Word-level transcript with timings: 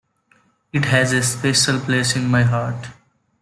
It 0.73 0.85
has 0.85 1.13
a 1.13 1.21
special 1.21 1.79
place 1.79 2.15
in 2.15 2.25
my 2.25 2.41
heart. 2.41 2.87